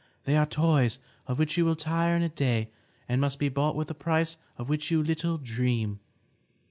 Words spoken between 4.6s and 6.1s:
which you little dream.